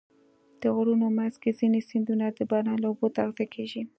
د 0.61 0.63
غرونو 0.75 1.07
منځ 1.17 1.33
کې 1.41 1.57
ځینې 1.59 1.79
سیندونه 1.89 2.25
د 2.37 2.39
باران 2.51 2.77
له 2.81 2.87
اوبو 2.91 3.07
تغذیه 3.17 3.47
کېږي. 3.55 3.81